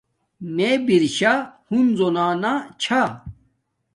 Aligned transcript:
میے 0.55 0.71
برشا 0.85 1.33
ہنزونا 1.69 2.53
چھا 2.81 3.01